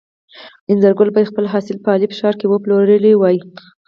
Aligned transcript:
انځرګل 0.71 1.09
باید 1.13 1.29
خپل 1.31 1.45
حاصل 1.53 1.77
په 1.81 1.89
الف 1.95 2.11
ښار 2.19 2.33
کې 2.39 2.45
پلورلی 2.63 3.13
وای. 3.17 3.37